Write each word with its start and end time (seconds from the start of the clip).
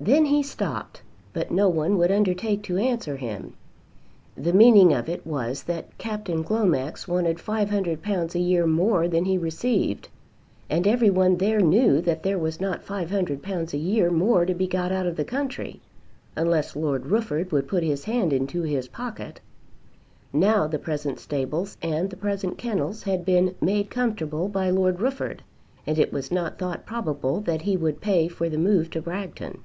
Then 0.00 0.24
he 0.24 0.42
stopped; 0.42 1.00
but 1.32 1.52
no 1.52 1.68
one 1.68 1.96
would 1.96 2.10
undertake 2.10 2.64
to 2.64 2.76
answer 2.76 3.16
him. 3.18 3.54
The 4.36 4.52
meaning 4.52 4.92
of 4.92 5.08
it 5.08 5.24
was 5.24 5.62
that 5.62 5.96
Captain 5.96 6.42
Glomax 6.42 7.06
wanted 7.06 7.38
£500 7.38 8.34
a 8.34 8.38
year 8.40 8.66
more 8.66 9.06
than 9.06 9.26
he 9.26 9.38
received, 9.38 10.08
and 10.68 10.88
every 10.88 11.08
one 11.08 11.36
there 11.36 11.60
knew 11.60 12.00
that 12.00 12.24
there 12.24 12.36
was 12.36 12.60
not 12.60 12.84
£500 12.84 13.72
a 13.72 13.76
year 13.78 14.10
more 14.10 14.44
to 14.44 14.54
be 14.56 14.66
got 14.66 14.90
out 14.90 15.06
of 15.06 15.14
the 15.14 15.24
country, 15.24 15.80
unless 16.34 16.74
Lord 16.74 17.06
Rufford 17.06 17.52
would 17.52 17.68
put 17.68 17.84
his 17.84 18.02
hand 18.02 18.32
into 18.32 18.62
his 18.62 18.88
pocket. 18.88 19.40
Now 20.32 20.66
the 20.66 20.80
present 20.80 21.20
stables 21.20 21.76
and 21.80 22.10
the 22.10 22.16
present 22.16 22.58
kennels 22.58 23.04
had 23.04 23.24
been 23.24 23.54
"made 23.60 23.88
comfortable" 23.88 24.48
by 24.48 24.68
Lord 24.68 24.98
Rufford, 25.00 25.44
and 25.86 25.96
it 25.96 26.12
was 26.12 26.32
not 26.32 26.58
thought 26.58 26.86
probable 26.86 27.40
that 27.42 27.62
he 27.62 27.76
would 27.76 28.00
pay 28.00 28.26
for 28.26 28.48
the 28.48 28.58
move 28.58 28.90
to 28.90 29.00
Bragton. 29.00 29.58